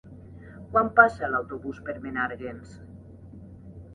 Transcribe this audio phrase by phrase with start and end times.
[0.71, 2.75] Quan passa l'autobús per Menàrguens?